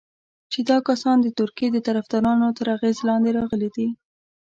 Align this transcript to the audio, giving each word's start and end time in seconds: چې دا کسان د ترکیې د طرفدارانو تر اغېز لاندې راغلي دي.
چې 0.51 0.59
دا 0.69 0.77
کسان 0.87 1.17
د 1.21 1.27
ترکیې 1.39 1.67
د 1.73 1.77
طرفدارانو 1.87 2.47
تر 2.57 2.67
اغېز 2.75 2.97
لاندې 3.09 3.29
راغلي 3.39 3.69
دي. 3.75 3.87